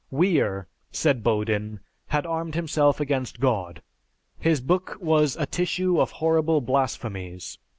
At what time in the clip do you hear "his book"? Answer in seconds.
4.39-4.97